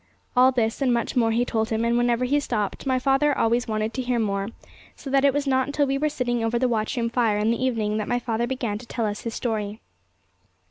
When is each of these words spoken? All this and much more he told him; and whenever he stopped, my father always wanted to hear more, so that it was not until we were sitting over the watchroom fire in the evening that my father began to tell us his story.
All 0.35 0.51
this 0.51 0.81
and 0.81 0.91
much 0.91 1.15
more 1.15 1.29
he 1.29 1.45
told 1.45 1.69
him; 1.69 1.85
and 1.85 1.95
whenever 1.95 2.25
he 2.25 2.39
stopped, 2.39 2.87
my 2.87 2.97
father 2.97 3.37
always 3.37 3.67
wanted 3.67 3.93
to 3.93 4.01
hear 4.01 4.17
more, 4.17 4.49
so 4.95 5.11
that 5.11 5.23
it 5.23 5.31
was 5.31 5.45
not 5.45 5.67
until 5.67 5.85
we 5.85 5.99
were 5.99 6.09
sitting 6.09 6.43
over 6.43 6.57
the 6.57 6.67
watchroom 6.67 7.07
fire 7.11 7.37
in 7.37 7.51
the 7.51 7.63
evening 7.63 7.97
that 7.97 8.07
my 8.07 8.17
father 8.17 8.47
began 8.47 8.79
to 8.79 8.87
tell 8.87 9.05
us 9.05 9.21
his 9.21 9.35
story. 9.35 9.79